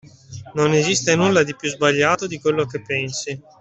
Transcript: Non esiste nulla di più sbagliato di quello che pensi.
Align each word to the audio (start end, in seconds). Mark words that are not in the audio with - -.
Non 0.55 0.73
esiste 0.73 1.15
nulla 1.15 1.43
di 1.43 1.55
più 1.55 1.69
sbagliato 1.69 2.25
di 2.25 2.39
quello 2.39 2.65
che 2.65 2.81
pensi. 2.81 3.39